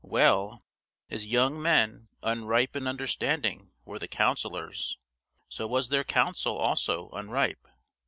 Well, 0.03 0.63
as 1.11 1.27
young 1.27 1.61
men, 1.61 2.07
unripe 2.23 2.75
in 2.75 2.87
understanding, 2.87 3.71
were 3.85 3.99
the 3.99 4.07
councillors, 4.07 4.97
so 5.47 5.67
was 5.67 5.89
their 5.89 6.03
counsel 6.03 6.57
also 6.57 7.11
unripe. 7.11 7.67